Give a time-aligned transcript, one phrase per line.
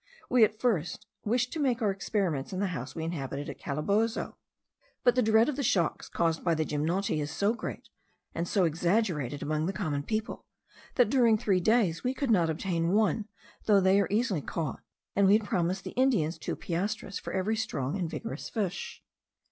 [0.31, 4.35] We at first wished to make our experiments in the house we inhabited at Calabozo;
[5.03, 7.87] but the dread of the shocks caused by the gymnoti is so great,
[8.33, 10.47] and so exaggerated among the common people,
[10.95, 13.27] that during three days we could not obtain one,
[13.67, 14.79] though they are easily caught,
[15.15, 19.03] and we had promised the Indians two piastres for every strong and vigorous fish.